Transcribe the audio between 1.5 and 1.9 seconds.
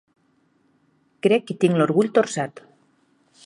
que tinc